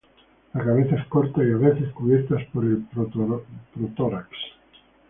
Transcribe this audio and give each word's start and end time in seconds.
La 0.55 0.63
cabeza 0.65 0.95
es 0.95 1.05
corta 1.05 1.43
y 1.43 1.51
a 1.51 1.57
veces 1.57 1.93
cubierta 1.93 2.35
por 2.51 2.65
el 2.65 2.83
protórax. 2.91 4.29